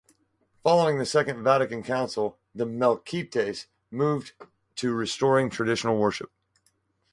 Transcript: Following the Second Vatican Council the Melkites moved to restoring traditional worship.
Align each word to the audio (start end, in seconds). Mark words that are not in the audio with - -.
Following 0.63 0.97
the 0.97 1.05
Second 1.05 1.43
Vatican 1.43 1.83
Council 1.83 2.39
the 2.55 2.65
Melkites 2.65 3.67
moved 3.91 4.31
to 4.77 4.93
restoring 4.95 5.51
traditional 5.51 5.95
worship. 5.99 6.31